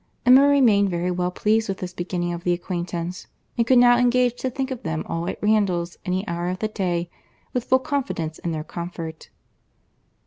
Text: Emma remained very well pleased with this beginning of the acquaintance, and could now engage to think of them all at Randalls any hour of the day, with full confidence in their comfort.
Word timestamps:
Emma 0.25 0.47
remained 0.47 0.89
very 0.89 1.11
well 1.11 1.29
pleased 1.29 1.69
with 1.69 1.77
this 1.77 1.93
beginning 1.93 2.33
of 2.33 2.43
the 2.43 2.53
acquaintance, 2.53 3.27
and 3.55 3.67
could 3.67 3.77
now 3.77 3.99
engage 3.99 4.33
to 4.35 4.49
think 4.49 4.71
of 4.71 4.81
them 4.81 5.03
all 5.05 5.29
at 5.29 5.37
Randalls 5.43 5.95
any 6.05 6.27
hour 6.27 6.49
of 6.49 6.57
the 6.57 6.67
day, 6.69 7.07
with 7.53 7.65
full 7.65 7.77
confidence 7.77 8.39
in 8.39 8.51
their 8.51 8.63
comfort. 8.63 9.29